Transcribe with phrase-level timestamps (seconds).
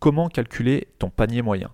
[0.00, 1.70] comment calculer ton panier moyen.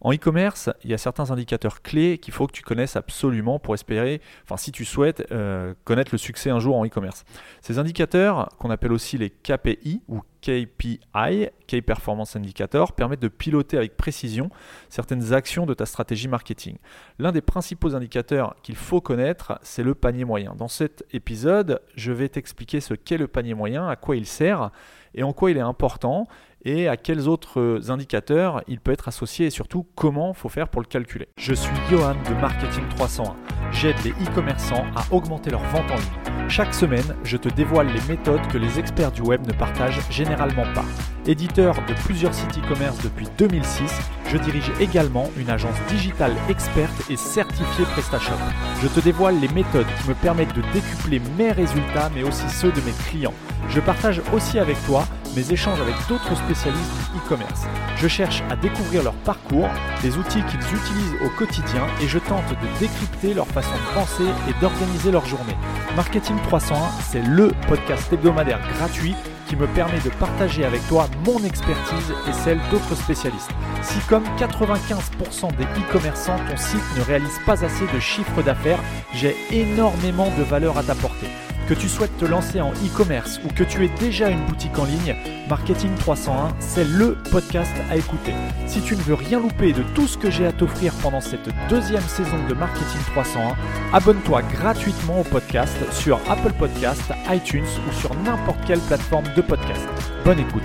[0.00, 3.74] En e-commerce, il y a certains indicateurs clés qu'il faut que tu connaisses absolument pour
[3.74, 7.24] espérer, enfin si tu souhaites euh, connaître le succès un jour en e-commerce.
[7.62, 13.78] Ces indicateurs, qu'on appelle aussi les KPI ou KPI, Key Performance Indicator, permettent de piloter
[13.78, 14.50] avec précision
[14.90, 16.76] certaines actions de ta stratégie marketing.
[17.18, 20.54] L'un des principaux indicateurs qu'il faut connaître, c'est le panier moyen.
[20.56, 24.70] Dans cet épisode, je vais t'expliquer ce qu'est le panier moyen, à quoi il sert
[25.14, 26.28] et en quoi il est important
[26.66, 30.82] et à quels autres indicateurs il peut être associé et surtout comment faut faire pour
[30.82, 31.28] le calculer.
[31.38, 33.36] Je suis Johan de Marketing 301.
[33.70, 36.48] J'aide les e-commerçants à augmenter leur vente en ligne.
[36.48, 40.66] Chaque semaine, je te dévoile les méthodes que les experts du web ne partagent généralement
[40.74, 40.84] pas.
[41.28, 43.82] Éditeur de plusieurs sites e-commerce depuis 2006,
[44.30, 48.38] je dirige également une agence digitale experte et certifiée PrestaShop.
[48.80, 52.70] Je te dévoile les méthodes qui me permettent de décupler mes résultats mais aussi ceux
[52.70, 53.34] de mes clients.
[53.68, 55.04] Je partage aussi avec toi
[55.34, 57.62] mes échanges avec d'autres spécialistes e-commerce.
[57.96, 59.68] Je cherche à découvrir leur parcours,
[60.04, 64.26] les outils qu'ils utilisent au quotidien et je tente de décrypter leur façon de penser
[64.48, 65.56] et d'organiser leur journée.
[65.96, 69.16] Marketing 301, c'est le podcast hebdomadaire gratuit
[69.48, 73.50] qui me permet de partager avec toi mon expertise et celle d'autres spécialistes.
[73.82, 78.80] Si comme 95% des e-commerçants, ton site ne réalise pas assez de chiffre d'affaires,
[79.14, 81.26] j'ai énormément de valeur à t'apporter.
[81.68, 84.84] Que tu souhaites te lancer en e-commerce ou que tu aies déjà une boutique en
[84.84, 85.16] ligne,
[85.48, 88.34] Marketing 301, c'est le podcast à écouter.
[88.68, 91.48] Si tu ne veux rien louper de tout ce que j'ai à t'offrir pendant cette
[91.68, 93.56] deuxième saison de Marketing 301,
[93.92, 99.88] abonne-toi gratuitement au podcast sur Apple Podcast, iTunes ou sur n'importe quelle plateforme de podcast.
[100.24, 100.62] Bonne écoute.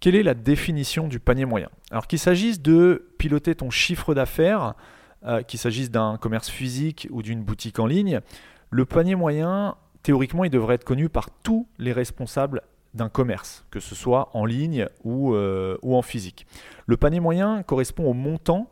[0.00, 1.70] Quelle est la définition du panier moyen?
[1.90, 4.74] Alors qu'il s'agisse de piloter ton chiffre d'affaires,
[5.24, 8.20] euh, qu'il s'agisse d'un commerce physique ou d'une boutique en ligne,
[8.70, 12.62] le panier moyen, théoriquement, il devrait être connu par tous les responsables
[12.94, 16.46] d'un commerce, que ce soit en ligne ou, euh, en physique.
[16.86, 18.70] Le panier moyen correspond au montant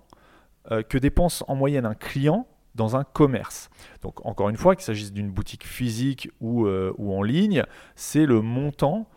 [0.71, 3.71] euh, que dépense en moyenne un client dans un commerce.
[4.03, 7.65] Donc encore une fois, qu'il s'agisse d'une boutique physique ou en ligne,
[7.97, 9.09] c'est le montant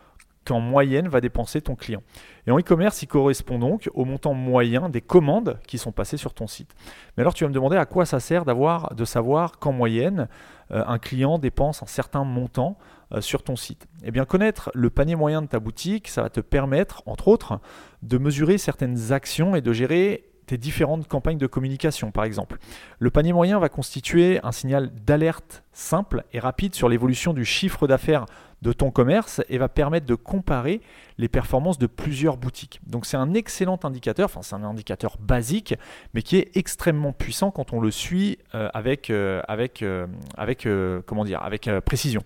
[0.44, 2.02] qu'en moyenne va dépenser ton client.
[2.46, 6.34] Et en e-commerce, il correspond donc au montant moyen des commandes qui sont passées sur
[6.34, 6.74] ton site.
[7.16, 10.28] Mais alors tu vas me demander à quoi ça sert de savoir qu'en moyenne,
[10.70, 12.78] euh, un client dépense un certain montant
[13.12, 13.86] euh, sur ton site.
[14.02, 17.60] Eh bien, connaître le panier moyen de ta boutique, ça va te permettre, entre autres,
[18.02, 22.58] de mesurer certaines actions et de gérer tes différentes campagnes de communication, par exemple.
[22.98, 27.86] Le panier moyen va constituer un signal d'alerte simple et rapide sur l'évolution du chiffre
[27.86, 28.26] d'affaires
[28.64, 30.80] de ton commerce et va permettre de comparer
[31.18, 32.80] les performances de plusieurs boutiques.
[32.86, 35.74] Donc c'est un excellent indicateur, enfin c'est un indicateur basique,
[36.14, 40.06] mais qui est extrêmement puissant quand on le suit euh, avec, euh, avec, euh,
[40.36, 40.66] avec,
[41.06, 42.22] comment dire, avec précision.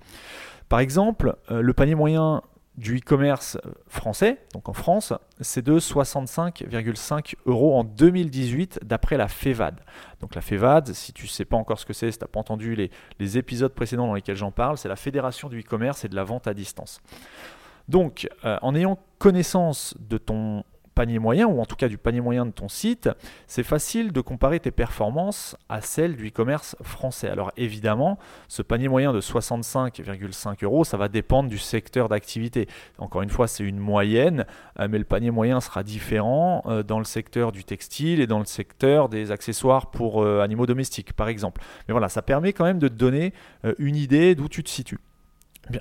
[0.68, 2.42] Par exemple, le panier moyen
[2.78, 3.58] du e-commerce
[3.88, 9.80] français, donc en France, c'est de 65,5 euros en 2018 d'après la FEVAD.
[10.20, 12.28] Donc la FEVAD, si tu ne sais pas encore ce que c'est, si tu n'as
[12.28, 16.08] pas entendu les, épisodes précédents dans lesquels j'en parle, c'est la Fédération du e-commerce et
[16.08, 17.00] de la vente à distance.
[17.88, 20.62] Donc euh, en ayant connaissance de ton
[20.98, 23.09] panier moyen, ou en tout cas du panier moyen de ton site,
[23.47, 27.28] c'est facile de comparer tes performances à celles du e-commerce français.
[27.28, 32.66] Alors évidemment, ce panier moyen de 65,5 euros, ça va dépendre du secteur d'activité.
[32.98, 34.44] Encore une fois, c'est une moyenne,
[34.81, 38.41] euh, mais le panier moyen sera différent euh, dans le secteur du textile et dans
[38.41, 41.60] le secteur des accessoires pour euh, animaux domestiques, par exemple.
[41.87, 43.32] Mais voilà, ça permet quand même de te donner
[43.78, 44.98] une idée d'où tu te situes.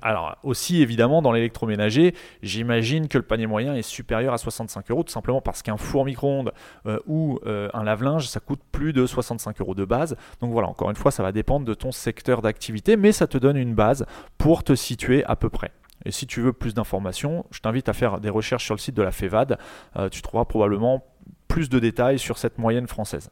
[0.01, 5.03] Alors aussi évidemment dans l'électroménager, j'imagine que le panier moyen est supérieur à 65 euros
[5.03, 6.51] tout simplement parce qu'un four micro-ondes
[6.85, 10.15] euh, ou euh, un lave-linge ça coûte plus de 65 euros de base.
[10.41, 13.37] Donc voilà, encore une fois ça va dépendre de ton secteur d'activité, mais ça te
[13.37, 14.05] donne une base
[14.37, 15.71] pour te situer à peu près.
[16.05, 18.95] Et si tu veux plus d'informations, je t'invite à faire des recherches sur le site
[18.95, 19.57] de la FEVAD.
[19.97, 21.03] Euh, tu trouveras probablement
[21.47, 23.29] plus de détails sur cette moyenne française.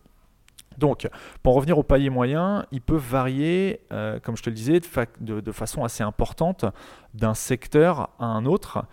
[0.78, 1.08] Donc,
[1.44, 4.82] pour revenir au palier moyen, ils peuvent varier, euh, comme je te le disais,
[5.20, 6.66] de, façon assez importante
[7.14, 8.86] d'un secteur à un autre.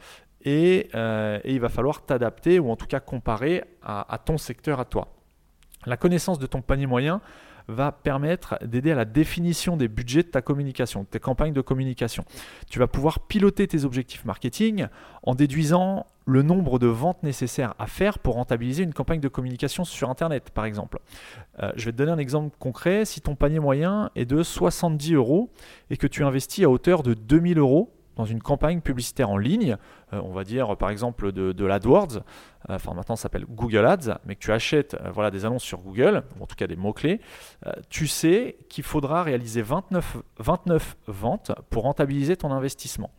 [0.47, 4.81] Euh, et, il va falloir t'adapter ou en tout cas comparer à, à ton secteur
[4.81, 5.09] à toi.
[5.87, 7.21] La connaissance de ton panier moyen
[7.69, 11.61] va permettre d'aider à la définition des budgets de ta communication, de tes campagnes de
[11.61, 12.25] communication.
[12.71, 14.87] Tu vas pouvoir piloter tes objectifs marketing
[15.23, 19.85] en déduisant le nombre de ventes nécessaires à faire pour rentabiliser une campagne de communication
[19.85, 20.99] sur Internet, par exemple.
[21.63, 23.05] Euh, je vais te donner un exemple concret.
[23.05, 25.51] Si ton panier moyen est de 70 euros
[25.91, 29.77] et que tu investis à hauteur de 2000 euros dans une campagne publicitaire en ligne,
[30.13, 34.19] euh, on va dire par exemple de, l'AdWords, euh, enfin maintenant ça s'appelle Google Ads,
[34.25, 37.21] mais que tu achètes euh, voilà, des annonces sur Google, en tout cas des mots-clés,
[37.89, 43.11] tu sais qu'il faudra réaliser 29, 29 ventes pour rentabiliser ton investissement.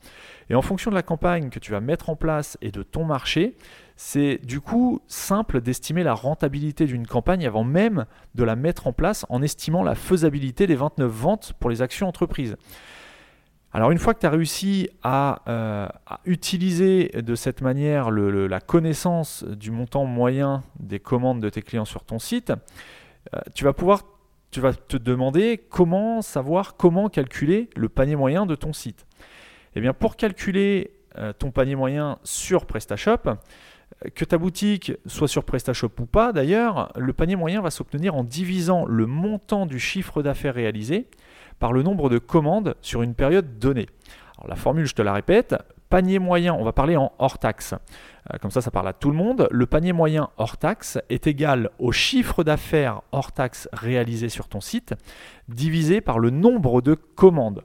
[0.49, 3.05] Et en fonction de la campagne que tu vas mettre en place et de ton
[3.05, 3.55] marché,
[3.95, 8.05] c'est du coup simple d'estimer la rentabilité d'une campagne avant même
[8.35, 12.07] de la mettre en place en estimant la faisabilité des 29 ventes pour les actions
[12.07, 12.55] entreprises.
[13.75, 19.43] Alors une fois que tu as réussi euh, à, utiliser de cette manière la connaissance
[19.43, 22.53] du montant moyen des commandes de tes clients sur ton site,
[23.33, 24.03] euh, tu vas pouvoir
[24.51, 29.07] tu vas te demander comment savoir comment calculer le panier moyen de ton site.
[29.75, 33.31] Eh bien pour calculer euh, ton panier moyen sur PrestaShop,
[34.15, 38.23] que ta boutique soit sur PrestaShop ou pas d'ailleurs, le panier moyen va s'obtenir en
[38.23, 41.07] divisant le montant du chiffre d'affaires réalisé
[41.59, 43.87] par le nombre de commandes sur une période donnée.
[44.47, 45.55] la formule, je te la répète,
[45.89, 47.73] panier moyen, on va parler en hors taxe.
[48.33, 49.47] Euh, comme ça, ça parle à tout le monde.
[49.51, 54.59] Le panier moyen hors taxe est égal au chiffre d'affaires hors taxe réalisé sur ton
[54.59, 54.95] site
[55.49, 57.63] divisé par le nombre de commandes.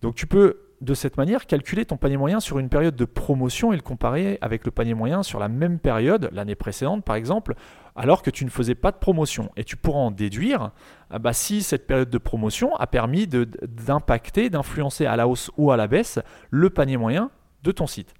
[0.00, 3.72] Donc tu peux de cette manière calculer ton panier moyen sur une période de promotion
[3.72, 7.54] et le comparer avec le panier moyen sur la même période, l'année précédente par exemple,
[7.96, 9.50] alors que tu ne faisais pas de promotion.
[9.56, 10.70] Et tu pourras en déduire
[11.10, 15.70] ah bah, si cette période de promotion a permis d'impacter, d'influencer à la hausse ou
[15.70, 16.18] à la baisse
[16.50, 17.30] le panier moyen
[17.62, 18.14] de ton site.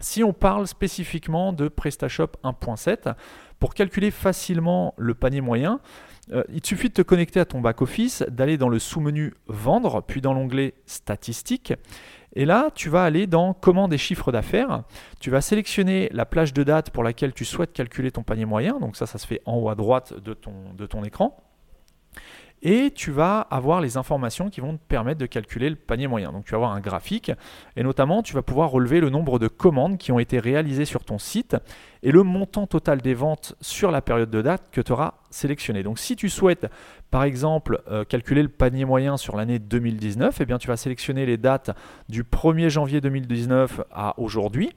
[0.00, 3.14] Si on parle spécifiquement de PrestaShop 1.7,
[3.58, 5.80] pour calculer facilement le panier moyen,
[6.32, 10.20] euh, il suffit de te connecter à ton back-office, d'aller dans le sous-menu Vendre, puis
[10.20, 11.72] dans l'onglet Statistiques.
[12.34, 14.82] Et là, tu vas aller dans Commande et chiffres d'affaires.
[15.20, 18.78] Tu vas sélectionner la plage de date pour laquelle tu souhaites calculer ton panier moyen.
[18.78, 20.34] Donc ça, ça se fait en haut à droite de
[20.86, 21.36] ton écran
[22.62, 26.32] et tu vas avoir les informations qui vont te permettre de calculer le panier moyen.
[26.32, 27.30] Donc tu vas avoir un graphique
[27.76, 31.04] et notamment tu vas pouvoir relever le nombre de commandes qui ont été réalisées sur
[31.04, 31.56] ton site
[32.02, 35.82] et le montant total des ventes sur la période de date que tu auras sélectionné.
[35.82, 36.66] Donc si tu souhaites
[37.10, 41.26] par exemple euh, calculer le panier moyen sur l'année 2019, eh bien tu vas sélectionner
[41.26, 41.70] les dates
[42.08, 44.70] du 1er janvier 2019 à aujourd'hui.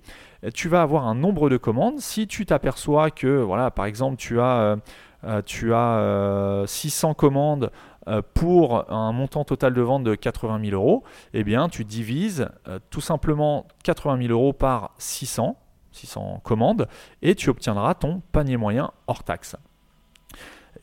[0.53, 1.99] Tu vas avoir un nombre de commandes.
[1.99, 4.75] Si tu t'aperçois que voilà par exemple tu as euh,
[5.23, 7.71] euh, tu as 600 euh, commandes
[8.33, 11.03] pour un montant total de vente de 80 000 euros,
[11.33, 12.49] eh bien tu divises
[12.89, 15.55] tout simplement 80 000 euros par 600,
[15.91, 16.87] 600 commandes,
[17.21, 19.55] et tu obtiendras ton panier moyen hors taxe.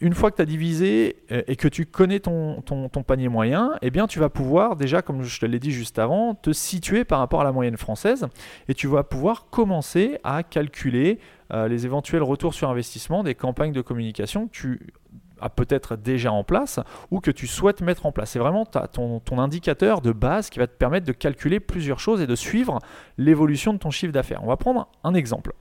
[0.00, 2.62] Une fois que tu as divisé et que tu connais ton,
[3.06, 6.34] panier moyen, eh bien tu vas pouvoir déjà, comme je te l'ai dit juste avant,
[6.34, 8.28] te situer par rapport à la moyenne française
[8.68, 11.18] et tu vas pouvoir commencer à calculer
[11.52, 14.92] euh, les éventuels retours sur investissement des campagnes de communication que tu
[15.40, 16.80] as peut-être déjà en place
[17.10, 18.30] ou que tu souhaites mettre en place.
[18.30, 22.26] C'est vraiment ton, indicateur de base qui va te permettre de calculer plusieurs choses et
[22.26, 22.78] de suivre
[23.16, 24.42] l'évolution de ton chiffre d'affaires.
[24.42, 25.52] On va prendre un exemple.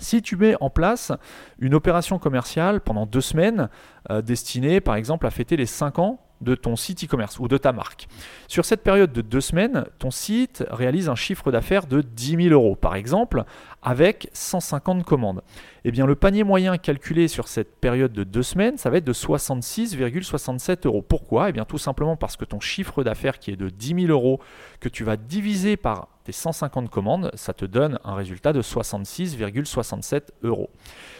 [0.00, 1.12] Si tu mets en place
[1.58, 3.68] une opération commerciale pendant deux semaines
[4.10, 7.56] euh, destinée par exemple à fêter les 5 ans de ton site e-commerce ou de
[7.56, 8.08] ta marque.
[8.48, 12.54] Sur cette période de deux semaines, ton site réalise un chiffre d'affaires de 10 000
[12.54, 13.44] euros, par exemple,
[13.82, 15.42] avec 150 commandes.
[15.84, 19.04] Eh bien, le panier moyen calculé sur cette période de deux semaines, ça va être
[19.04, 21.02] de 66,67 euros.
[21.02, 21.48] Pourquoi?
[21.48, 24.40] Eh bien, tout simplement parce que ton chiffre d'affaires qui est de 10 000 euros,
[24.80, 30.22] que tu vas diviser par tes 150 commandes, ça te donne un résultat de 66,67
[30.42, 30.70] euros.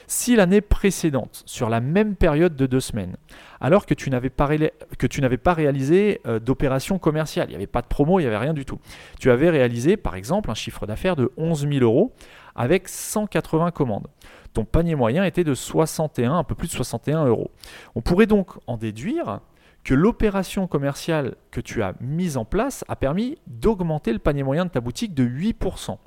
[0.06, 3.16] Si l'année précédente, sur la même période de deux semaines,
[3.60, 8.20] alors que tu n'avais pas, réalisé euh, d'opération commerciale, il n'y avait pas de promo,
[8.20, 8.78] il n'y avait rien du tout,
[9.18, 12.12] tu avais réalisé par exemple un chiffre d'affaires de 11 000 euros
[12.54, 14.06] avec 180 commandes.
[14.52, 17.50] Ton panier moyen était de 61, un peu plus de 61 euros.
[17.94, 19.40] On pourrait donc en déduire
[19.84, 24.64] que l'opération commerciale que tu as mise en place a permis d'augmenter le panier moyen
[24.64, 25.98] de ta boutique de 8%.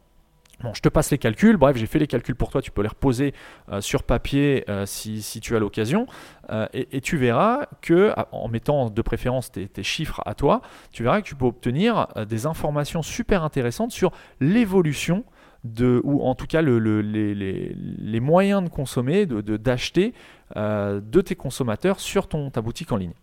[0.61, 1.55] Bon, je te passe les calculs.
[1.55, 2.61] Bref, j'ai fait les calculs pour toi.
[2.61, 3.33] Tu peux les reposer
[3.71, 6.05] euh, sur papier euh, si, tu as l'occasion.
[6.49, 10.61] Euh, et, tu verras que, en mettant de préférence tes, chiffres à toi,
[10.91, 14.11] tu verras que tu peux obtenir des informations super intéressantes sur
[14.41, 15.23] l'évolution
[15.63, 20.13] de, ou en tout cas les, moyens de consommer, d'acheter
[20.55, 23.13] de, de, tes consommateurs sur ton, ta boutique en ligne.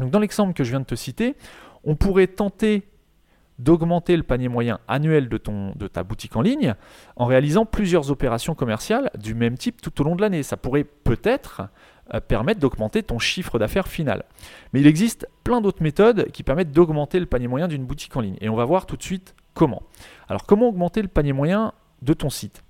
[0.00, 1.34] Donc, dans l'exemple que je viens de te citer,
[1.84, 2.82] on pourrait tenter
[3.58, 6.74] d'augmenter le panier moyen annuel de, ton, de ta boutique en ligne
[7.16, 10.42] en réalisant plusieurs opérations commerciales du même type tout au long de l'année.
[10.42, 11.62] Ça pourrait peut-être
[12.14, 14.24] euh, permettre d'augmenter ton chiffre d'affaires final.
[14.72, 18.20] Mais il existe plein d'autres méthodes qui permettent d'augmenter le panier moyen d'une boutique en
[18.20, 18.36] ligne.
[18.40, 19.82] Et on va voir tout de suite comment.
[20.28, 21.72] Alors comment augmenter le panier moyen
[22.02, 22.62] de ton site?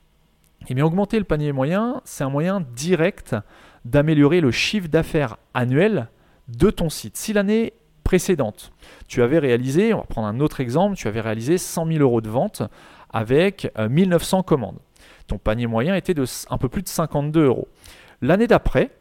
[0.68, 3.36] Eh bien augmenter le panier moyen, c'est un moyen direct
[3.84, 6.08] d'améliorer le chiffre d'affaires annuel
[6.48, 7.16] de ton site.
[7.16, 7.74] Si l'année
[8.08, 8.72] précédente,
[9.06, 12.22] tu avais réalisé, on va prendre un autre exemple, tu avais réalisé 100 000 euros
[12.22, 12.62] de vente
[13.10, 14.78] avec 1900 commandes.
[15.26, 17.68] Ton panier moyen était de un peu plus de 52 euros.
[18.22, 18.92] L'année d'après,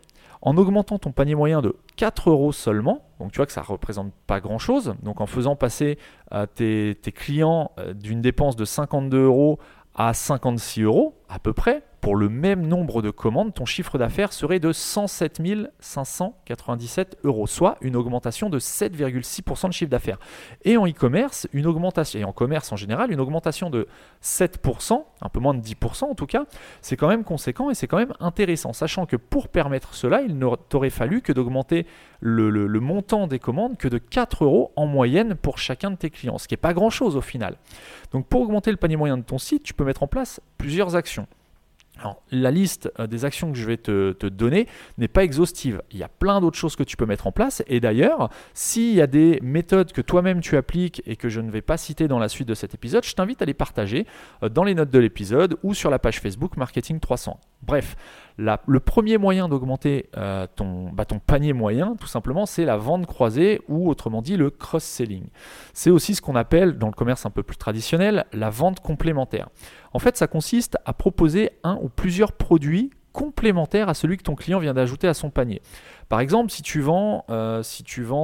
[0.42, 3.68] en augmentant ton panier moyen de 4 euros seulement, donc tu vois que ça ne
[3.68, 5.98] représente pas grand-chose, donc en faisant passer
[6.34, 9.58] euh, tes, clients euh, d'une dépense de 52 euros
[9.96, 14.32] à 56 euros à peu près, pour le même nombre de commandes, ton chiffre d'affaires
[14.32, 15.42] serait de 107
[15.82, 20.18] 597 euros, soit une augmentation de 7,6% de chiffre d'affaires.
[20.64, 23.90] Et en e-commerce, une augmentation, et en commerce en général, une augmentation de
[24.24, 26.46] 7%, un peu moins de 10% en tout cas,
[26.82, 30.40] c'est quand même conséquent et c'est quand même intéressant, sachant que pour permettre cela, il
[30.70, 31.86] t'aurait fallu que d'augmenter
[32.22, 36.10] le, le, montant des commandes que de 4 euros en moyenne pour chacun de tes
[36.10, 37.58] clients, ce qui n'est pas grand-chose au final.
[38.14, 40.96] Donc pour augmenter le panier moyen de ton site, tu peux mettre en place plusieurs
[40.96, 41.28] actions.
[42.00, 45.82] Alors, la liste euh, des actions que je vais te, donner n'est pas exhaustive.
[45.92, 47.64] Il y a plein d'autres choses que tu peux mettre en place.
[47.68, 51.50] Et d'ailleurs, s'il y a des méthodes que toi-même tu appliques et que je ne
[51.50, 54.06] vais pas citer dans la suite de cet épisode, je t'invite à les partager
[54.44, 57.40] euh, dans les notes de l'épisode ou sur la page Facebook Marketing 300.
[57.64, 57.96] Bref,
[58.38, 63.08] le premier moyen d'augmenter euh, ton, bah, ton, panier moyen, tout simplement, c'est la vente
[63.08, 65.28] croisée ou autrement dit le cross-selling.
[65.74, 69.50] C'est aussi ce qu'on appelle, dans le commerce un peu plus traditionnel, la vente complémentaire.
[69.94, 74.36] En fait, ça consiste à proposer un ou plusieurs produits complémentaires à celui que ton
[74.36, 75.64] client vient d'ajouter à son panier.
[76.08, 77.64] Par exemple, si tu vends, euh,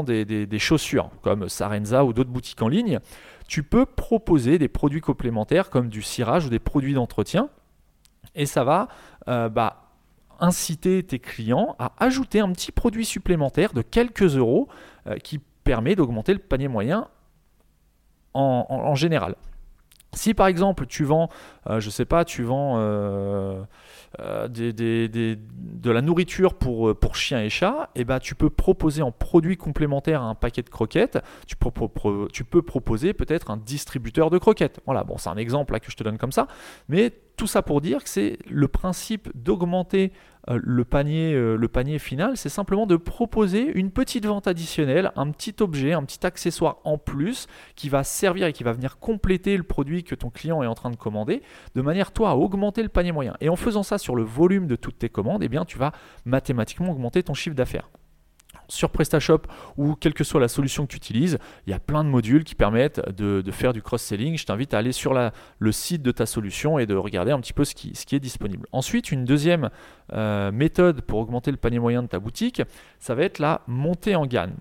[0.06, 3.00] des, chaussures comme Sarenza ou d'autres boutiques en ligne,
[3.48, 7.50] tu peux proposer des produits complémentaires comme du cirage ou des produits d'entretien.
[8.36, 8.88] Et ça va
[9.28, 9.83] euh, bah,
[10.40, 14.68] inciter tes clients à ajouter un petit produit supplémentaire de quelques euros
[15.08, 17.08] euh, qui permet d'augmenter le panier moyen
[18.34, 19.36] en, général.
[20.14, 21.30] Si par exemple tu vends,
[21.70, 23.64] euh, je sais pas, tu vends euh,
[24.20, 29.12] de la nourriture pour, pour chiens et chats, et eh ben, tu peux proposer en
[29.12, 31.56] produit complémentaire un paquet de croquettes, tu,
[32.32, 34.80] tu peux proposer peut-être un distributeur de croquettes.
[34.86, 36.48] Voilà, bon c'est un exemple là que je te donne comme ça,
[36.88, 41.68] mais tout ça pour dire que c'est le principe d'augmenter euh, le, panier, euh, le
[41.68, 46.26] panier final, c'est simplement de proposer une petite vente additionnelle, un petit objet, un petit
[46.26, 50.30] accessoire en plus qui va servir et qui va venir compléter le produit que ton
[50.30, 51.42] client est en train de commander,
[51.76, 53.36] de manière toi à augmenter le panier moyen.
[53.42, 55.94] Et en faisant ça sur le volume de toutes tes commandes, eh bien, tu vas
[56.26, 57.90] mathématiquement augmenter ton chiffre d'affaires
[58.74, 59.44] sur PrestaShop
[59.78, 61.38] ou quelle que soit la solution que tu utilises,
[61.68, 64.38] il y a plein de modules qui permettent de, faire du cross-selling.
[64.38, 67.54] Je t'invite à aller sur le site de ta solution et de regarder un petit
[67.54, 68.68] peu ce qui, est disponible.
[68.72, 69.70] Ensuite, une deuxième
[70.14, 72.62] euh, méthode pour augmenter le panier moyen de ta boutique,
[73.00, 74.56] ça va être la montée en gamme.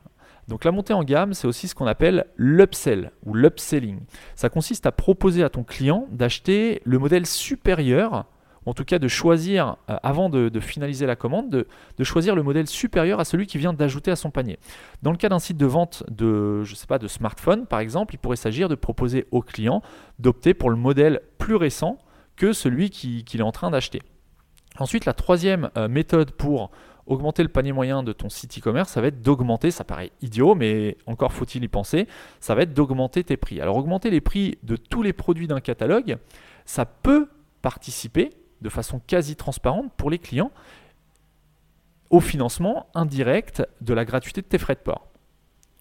[0.48, 4.00] Donc la montée en gamme, c'est aussi ce qu'on appelle l'upsell ou l'upselling.
[4.34, 8.26] Ça consiste à proposer à ton client d'acheter le modèle supérieur
[8.66, 12.66] en tout cas de choisir, euh, avant de, finaliser la commande, de, choisir le modèle
[12.66, 14.58] supérieur à celui qui vient d'ajouter à son panier.
[15.02, 18.14] Dans le cas d'un site de vente de, je sais pas, de smartphone, par exemple,
[18.14, 19.82] il pourrait s'agir de proposer au client
[20.18, 21.98] d'opter pour le modèle plus récent
[22.36, 24.02] que celui qu'il est en train d'acheter.
[24.78, 26.70] Ensuite, la troisième euh, méthode pour
[27.06, 30.54] augmenter le panier moyen de ton site e-commerce, ça va être d'augmenter, ça paraît idiot,
[30.54, 32.06] mais encore faut-il y penser,
[32.40, 33.60] ça va être d'augmenter tes prix.
[33.60, 36.16] Alors augmenter les prix de tous les produits d'un catalogue,
[36.64, 37.28] ça peut
[37.60, 38.30] participer
[38.62, 40.50] de façon quasi transparente pour les clients
[42.10, 45.08] au financement indirect de la gratuité de tes frais de port.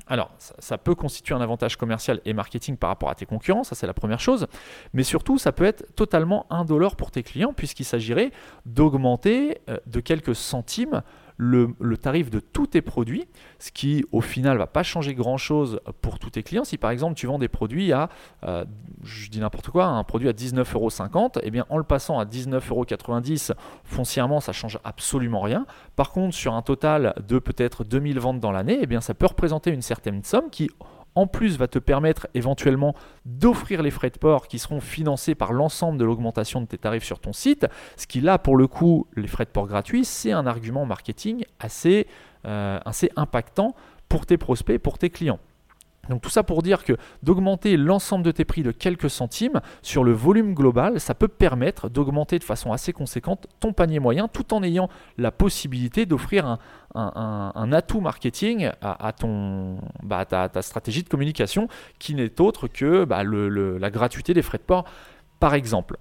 [0.07, 3.75] Alors, ça, peut constituer un avantage commercial et marketing par rapport à tes concurrents, ça
[3.75, 4.47] c'est la première chose,
[4.93, 8.31] mais surtout ça peut être totalement indolore pour tes clients puisqu'il s'agirait
[8.65, 11.01] d'augmenter euh, de quelques centimes
[11.41, 16.19] le, tarif de tous tes produits, ce qui au final va pas changer grand-chose pour
[16.19, 16.63] tous tes clients.
[16.63, 18.09] Si par exemple tu vends des produits à,
[18.43, 18.63] euh,
[19.03, 22.25] je dis n'importe quoi, un produit à 19,50€, et eh bien en le passant à
[22.25, 25.65] 19,90€, foncièrement ça change absolument rien.
[25.95, 29.25] Par contre sur un total de peut-être 2000 ventes dans l'année, eh bien ça peut
[29.25, 30.69] représenter une certaine somme qui
[31.15, 35.53] en plus va te permettre éventuellement d'offrir les frais de port qui seront financés par
[35.53, 37.67] l'ensemble de l'augmentation de tes tarifs sur ton site.
[37.97, 41.43] Ce qui là, pour le coup, les frais de port gratuits, c'est un argument marketing
[41.59, 42.07] assez,
[42.45, 43.75] euh, assez impactant
[44.09, 45.39] pour tes prospects, pour tes clients.
[46.09, 46.93] Donc tout ça pour dire que
[47.23, 51.89] d'augmenter l'ensemble de tes prix de quelques centimes sur le volume global, ça peut permettre
[51.89, 56.57] d'augmenter de façon assez conséquente ton panier moyen tout en ayant la possibilité d'offrir
[56.95, 59.13] un, atout marketing à,
[60.03, 61.67] bah, ta, stratégie de communication
[61.99, 64.85] qui n'est autre que bah, la gratuité des frais de port
[65.39, 65.97] par exemple.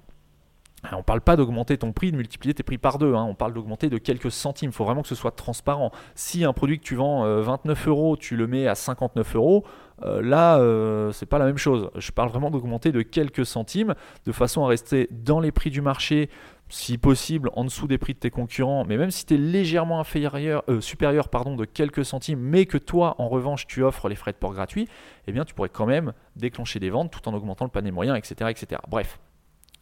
[0.92, 3.14] On ne parle pas d'augmenter ton prix, de multiplier tes prix par deux.
[3.14, 3.24] Hein.
[3.28, 4.70] On parle d'augmenter de quelques centimes.
[4.70, 5.92] Il faut vraiment que ce soit transparent.
[6.14, 9.64] Si un produit que tu vends 29 euh, euros, tu le mets à 59 euros,
[10.04, 11.90] euh, là, euh, c'est pas la même chose.
[11.96, 13.94] Je parle vraiment d'augmenter de quelques centimes
[14.24, 16.30] de façon à rester dans les prix du marché,
[16.70, 18.84] si possible en dessous des prix de tes concurrents.
[18.86, 23.16] Mais même si tu es légèrement inférieur, supérieur pardon, de quelques centimes, mais que toi,
[23.18, 24.88] en revanche, tu offres les frais de port gratuits,
[25.26, 28.14] eh bien, tu pourrais quand même déclencher des ventes tout en augmentant le panier moyen,
[28.14, 28.80] etc., etc.
[28.88, 29.18] Bref.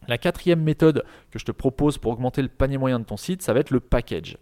[0.07, 3.41] La quatrième méthode que je te propose pour augmenter le panier moyen de ton site,
[3.41, 4.37] ça va être le package.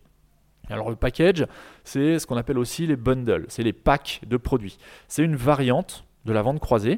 [0.70, 1.46] Alors le package,
[1.84, 4.78] c'est ce qu'on appelle aussi les bundles, c'est les packs de produits.
[5.08, 6.98] C'est une variante de la vente croisée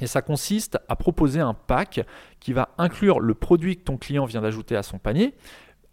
[0.00, 2.06] et ça consiste à proposer un pack
[2.40, 5.34] qui va inclure le produit que ton client vient d'ajouter à son panier,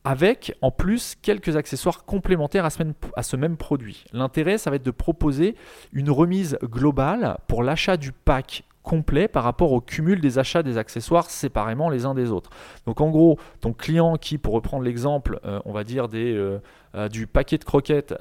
[0.03, 4.05] avec en plus quelques accessoires complémentaires à ce même, produit.
[4.13, 5.55] L'intérêt, ça va être de proposer
[5.91, 10.77] une remise globale pour l'achat du pack complet par rapport au cumul des achats des
[10.77, 12.51] accessoires séparément les uns des autres.
[12.85, 16.61] Donc en gros, ton client qui, pour reprendre l'exemple, euh, on va dire des, euh,
[16.95, 18.13] euh, du paquet de croquettes,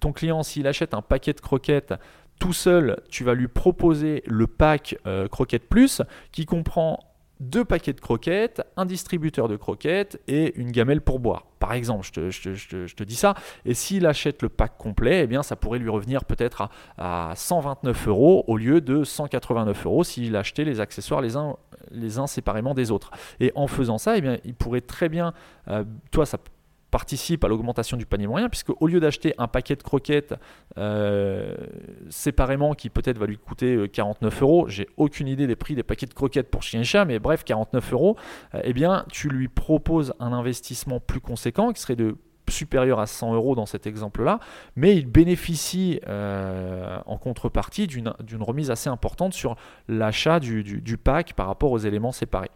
[0.00, 1.92] ton client s'il achète un paquet de croquettes
[2.38, 4.96] tout seul, tu vas lui proposer le pack
[5.28, 7.00] croquettes plus qui comprend
[7.40, 11.46] deux paquets de croquettes, un distributeur de croquettes et une gamelle pour boire.
[11.68, 13.34] Par exemple, je te, dis ça.
[13.66, 18.08] Et s'il achète le pack complet, eh bien, ça pourrait lui revenir peut-être à, 129
[18.08, 21.56] euros au lieu de 189 euros s'il achetait les accessoires les uns,
[21.90, 23.10] les uns séparément des autres.
[23.38, 25.34] Et en faisant ça, eh bien, il pourrait très bien,
[25.68, 26.38] euh, toi, ça
[26.90, 30.34] participe à l'augmentation du panier moyen, puisque au lieu d'acheter un paquet de croquettes
[30.78, 31.54] euh,
[32.08, 35.82] séparément qui peut-être va lui coûter 49 euh, euros, j'ai aucune idée des prix des
[35.82, 38.16] paquets de croquettes pour chien et chat, mais bref, 49 euros,
[38.54, 42.16] euh, eh bien, tu lui proposes un investissement plus conséquent qui serait de
[42.48, 44.40] supérieur à 100 euros dans cet exemple-là,
[44.74, 51.72] mais il bénéficie en contrepartie d'une remise assez importante sur l'achat du pack par rapport
[51.72, 52.50] aux éléments séparés.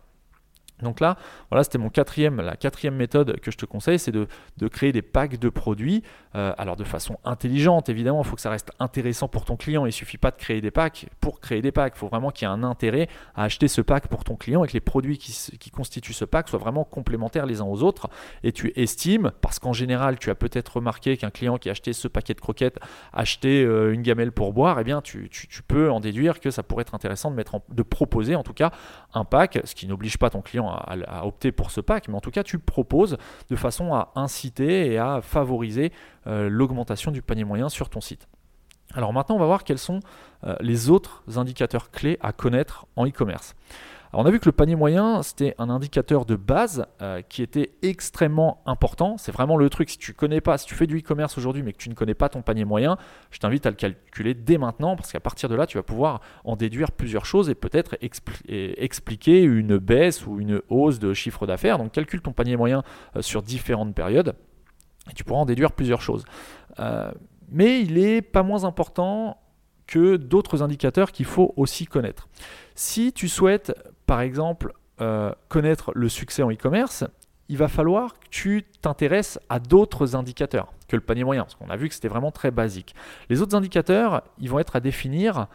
[0.82, 1.16] Donc là,
[1.50, 4.26] voilà, c'était mon quatrième, la quatrième méthode que je te conseille, c'est de,
[4.68, 6.02] créer des packs de produits.
[6.34, 9.84] Euh, alors de façon intelligente, évidemment, il faut que ça reste intéressant pour ton client.
[9.84, 11.94] Il ne suffit pas de créer des packs pour créer des packs.
[11.96, 14.64] Il faut vraiment qu'il y ait un intérêt à acheter ce pack pour ton client
[14.64, 18.08] et que les produits qui, constituent ce pack soient vraiment complémentaires les uns aux autres.
[18.42, 21.92] Et tu estimes, parce qu'en général, tu as peut-être remarqué qu'un client qui a acheté
[21.92, 22.78] ce paquet de croquettes
[23.12, 25.28] acheté euh, une gamelle pour boire, eh bien tu,
[25.66, 28.70] peux en déduire que ça pourrait être intéressant de, mettre de proposer en tout cas
[29.14, 30.71] un pack, ce qui n'oblige pas ton client à,
[31.24, 33.16] opter pour ce pack, mais en tout cas tu proposes
[33.48, 35.92] de façon à inciter et à favoriser
[36.26, 38.28] euh, l'augmentation du panier moyen sur ton site.
[38.94, 40.00] Alors maintenant on va voir quels sont
[40.44, 43.54] euh, les autres indicateurs clés à connaître en e-commerce
[44.14, 47.72] on a vu que le panier moyen, c'était un indicateur de base euh, qui était
[47.82, 49.16] extrêmement important.
[49.16, 49.88] C'est vraiment le truc.
[49.88, 52.14] Si tu connais pas, si tu fais du e-commerce aujourd'hui, mais que tu ne connais
[52.14, 52.98] pas ton panier moyen,
[53.30, 56.20] je t'invite à le calculer dès maintenant parce qu'à partir de là, tu vas pouvoir
[56.44, 57.96] en déduire plusieurs choses et peut-être
[58.48, 61.78] expliquer une baisse ou une hausse de chiffre d'affaires.
[61.78, 62.82] Donc, calcule ton panier moyen
[63.16, 64.34] euh, sur différentes périodes
[65.10, 66.24] et tu pourras en déduire plusieurs choses.
[66.78, 67.10] Euh,
[67.48, 69.38] mais il est pas moins important
[69.86, 72.28] que d'autres indicateurs qu'il faut aussi connaître.
[72.74, 73.72] Si tu souhaites
[74.06, 77.04] par exemple, euh, connaître le succès en e-commerce,
[77.48, 81.70] il va falloir que tu t'intéresses à d'autres indicateurs que le panier moyen, parce qu'on
[81.70, 82.94] a vu que c'était vraiment très basique.
[83.28, 85.48] Les autres indicateurs, ils vont être à définir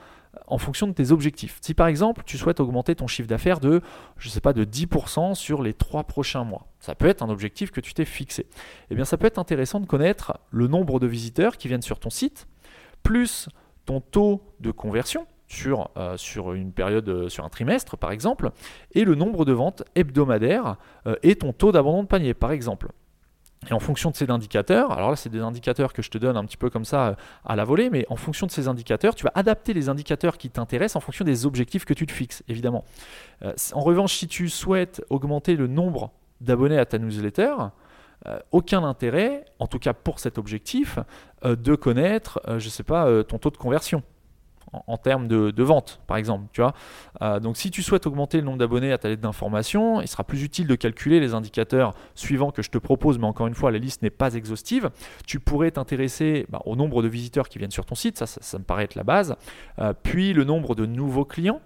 [0.48, 1.58] en fonction de tes objectifs.
[1.62, 3.82] Si par exemple tu souhaites augmenter ton chiffre d'affaires de,
[4.18, 7.72] je sais pas, de 10% sur les trois prochains mois, ça peut être un objectif
[7.72, 8.48] que tu t'es fixé.
[8.90, 12.00] Eh bien, ça peut être intéressant de connaître le nombre de visiteurs qui viennent sur
[12.00, 12.48] ton site,
[13.04, 13.50] plus
[13.88, 18.52] ton taux de conversion, sur, euh, une période, euh, sur un trimestre par exemple,
[18.93, 20.76] et le nombre de ventes hebdomadaires
[21.08, 22.89] euh, et ton taux d'abandon de panier par exemple.
[23.69, 26.38] Et en fonction de ces indicateurs, alors là c'est des indicateurs que je te donne
[26.38, 29.23] un petit peu comme ça à la volée, mais en fonction de ces indicateurs, tu
[29.23, 32.86] vas adapter les indicateurs qui t'intéressent en fonction des objectifs que tu te fixes, évidemment.
[33.41, 37.56] en revanche, si tu souhaites augmenter le nombre d'abonnés à ta newsletter,
[38.52, 41.00] aucun intérêt, en tout cas pour cet objectif,
[41.44, 44.04] de connaître, je ne sais pas, ton taux de conversion
[44.73, 46.45] en, termes de, vente, par exemple.
[46.51, 46.73] Tu vois
[47.21, 50.23] euh, donc si tu souhaites augmenter le nombre d'abonnés à ta lettre d'information, il sera
[50.23, 53.71] plus utile de calculer les indicateurs suivants que je te propose, mais encore une fois,
[53.71, 54.89] la liste n'est pas exhaustive.
[55.25, 58.58] Tu pourrais t'intéresser bah, au nombre de visiteurs qui viennent sur ton site, ça, ça,
[58.60, 59.36] me paraît être la base,
[59.80, 61.62] euh, puis le nombre de nouveaux clients,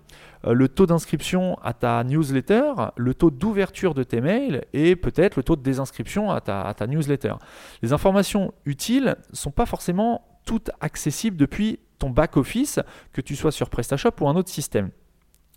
[0.45, 5.35] euh, le taux d'inscription à ta newsletter, le taux d'ouverture de tes mails et peut-être
[5.35, 7.33] le taux de désinscription à ta, à ta newsletter.
[7.81, 12.79] Les informations utiles ne sont pas forcément toutes accessibles depuis ton back-office,
[13.13, 14.89] que tu sois sur PrestaShop ou un autre système.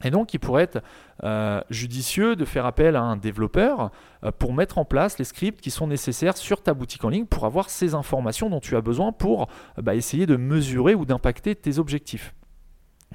[0.02, 0.82] Et donc, il pourrait être
[1.22, 3.90] euh, judicieux de faire appel à un développeur
[4.24, 7.26] euh, pour mettre en place les scripts qui sont nécessaires sur ta boutique en ligne
[7.26, 11.54] pour avoir ces informations dont tu as besoin pour bah, essayer de mesurer ou d'impacter
[11.54, 12.34] tes objectifs.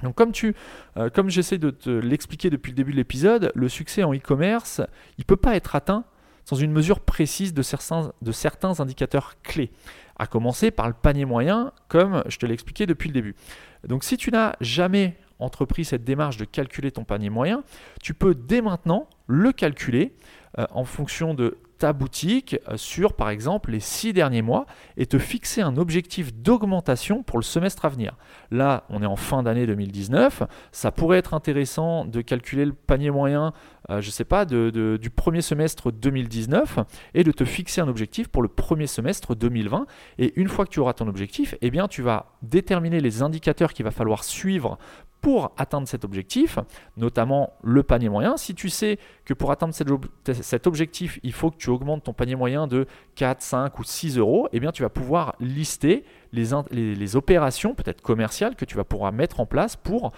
[0.02, 0.56] Donc comme, tu,
[0.96, 4.80] euh, comme j'essaie de te l'expliquer depuis le début de l'épisode, le succès en e-commerce,
[5.18, 6.04] il ne peut pas être atteint
[6.44, 9.70] sans une mesure précise de certains, de certains indicateurs clés,
[10.20, 13.34] à commencer par le panier moyen, comme je te l'ai expliqué depuis le début.
[13.88, 17.64] Donc si tu n'as jamais entrepris cette démarche de calculer ton panier moyen,
[18.02, 20.12] tu peux dès maintenant le calculer
[20.58, 24.66] euh, en fonction de ta boutique euh, sur par exemple les six derniers mois
[24.98, 28.16] et te fixer un objectif d'augmentation pour le semestre à venir.
[28.50, 30.42] Là, on est en fin d'année 2019.
[30.72, 33.54] Ça pourrait être intéressant de calculer le panier moyen,
[33.88, 36.80] euh, je ne sais pas, du premier semestre 2019
[37.14, 39.86] et de te fixer un objectif pour le premier semestre 2020.
[40.18, 43.72] Et une fois que tu auras ton objectif, eh bien, tu vas déterminer les indicateurs
[43.72, 44.78] qu'il va falloir suivre
[45.20, 46.58] pour atteindre cet objectif,
[46.96, 48.36] notamment le panier moyen.
[48.36, 52.36] Si tu sais que pour atteindre cet objectif, il faut que tu augmentes ton panier
[52.36, 57.16] moyen de 4, 5 ou 6 euros, eh bien tu vas pouvoir lister les, les
[57.16, 60.12] opérations, peut-être commerciales, que tu vas pouvoir mettre en place pour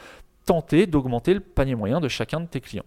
[0.45, 2.85] tenter d'augmenter le panier moyen de chacun de tes clients.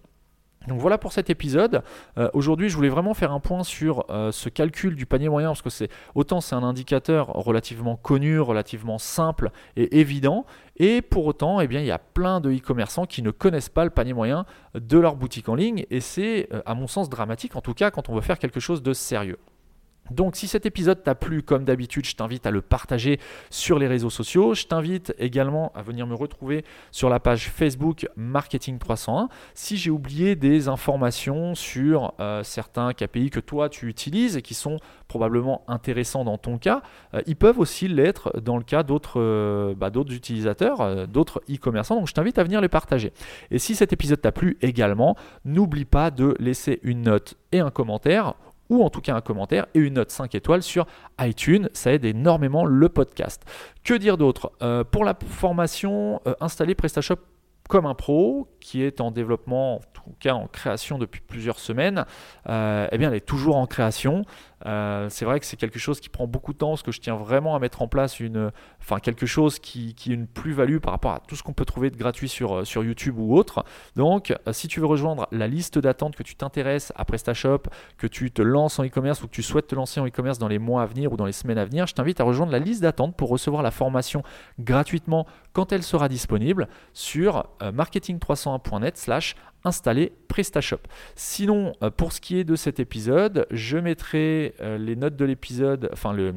[0.68, 1.84] Donc voilà pour cet épisode.
[2.18, 5.50] Euh, aujourd'hui, je voulais vraiment faire un point sur euh, ce calcul du panier moyen
[5.50, 10.46] parce que c'est autant c'est un indicateur relativement connu, relativement simple et évident,
[10.78, 13.90] et pour autant, eh il y a plein de e-commerçants qui ne connaissent pas le
[13.90, 17.62] panier moyen de leur boutique en ligne, et c'est euh, à mon sens dramatique, en
[17.62, 19.38] tout cas quand on veut faire quelque chose de sérieux.
[20.12, 23.88] Donc si cet épisode t'a plu, comme d'habitude, je t'invite à le partager sur les
[23.88, 24.54] réseaux sociaux.
[24.54, 29.30] Je t'invite également à venir me retrouver sur la page Facebook Marketing 301.
[29.56, 34.54] Si j'ai oublié des informations sur euh, certains KPI que toi tu utilises et qui
[34.54, 39.20] sont probablement intéressants dans ton cas, euh, ils peuvent aussi l'être dans le cas d'autres
[39.20, 41.96] euh, bah, utilisateurs, d'autres e-commerçants.
[41.96, 43.12] Donc je t'invite à venir les partager.
[43.50, 45.16] Et si cet épisode t'a plu également,
[45.46, 48.36] n'oublie pas de laisser une note et un commentaire
[48.70, 50.86] ou en tout cas un commentaire et une note 5 étoiles sur
[51.20, 51.70] iTunes.
[51.74, 53.44] Ça aide énormément le podcast.
[53.84, 54.52] Que dire d'autre?
[54.62, 57.18] Euh, Pour la formation, euh, installer PrestaShop
[57.68, 62.06] comme un pro qui est en développement, en tout cas en création depuis plusieurs semaines,
[62.48, 64.24] euh, eh bien elle est toujours en création.
[64.66, 67.02] Euh, c'est vrai que c'est quelque chose qui prend beaucoup de temps parce que je
[67.02, 70.94] tiens vraiment à mettre en place une, enfin quelque chose qui, est une plus-value par
[70.94, 73.66] rapport à tout ce qu'on peut trouver de gratuit sur, euh, sur YouTube ou autre.
[73.96, 77.64] Donc si tu veux rejoindre la liste d'attente, que tu t'intéresses à PrestaShop,
[77.98, 80.48] que tu te lances en e-commerce ou que tu souhaites te lancer en e-commerce dans
[80.48, 82.60] les mois à venir ou dans les semaines à venir, je t'invite à rejoindre la
[82.60, 84.24] liste d'attente pour recevoir la formation
[84.60, 89.36] gratuitement quand elle sera disponible sur marketing301.net slash
[89.66, 90.80] installer PrestaShop.
[91.16, 95.26] Sinon, euh, pour ce qui est de cet épisode, je mettrai euh, les notes de
[95.26, 96.34] l'épisode, enfin le,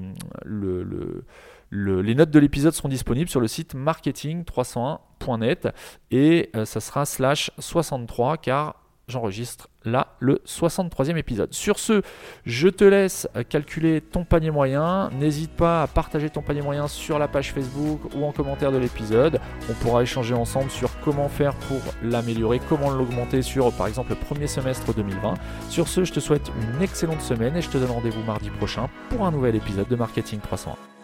[1.70, 5.68] les notes de l'épisode seront disponibles sur le site marketing301.net
[6.10, 11.52] et euh, ça sera slash 63 car j'enregistre là le 63e épisode.
[11.52, 12.02] Sur ce,
[12.44, 15.10] je te laisse calculer ton panier moyen.
[15.18, 18.78] N'hésite pas à partager ton panier moyen sur la page Facebook ou en commentaire de
[18.78, 19.40] l'épisode.
[19.70, 24.16] On pourra échanger ensemble sur comment faire pour l'améliorer, comment l'augmenter sur par exemple le
[24.16, 25.34] premier semestre 2020.
[25.68, 28.88] Sur ce, je te souhaite une excellente semaine et je te donne rendez-vous mardi prochain
[29.10, 30.97] pour un nouvel épisode de Marketing 301.